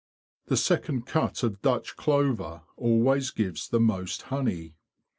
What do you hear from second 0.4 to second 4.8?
''The second cut of Dutch clover always gives the most honey.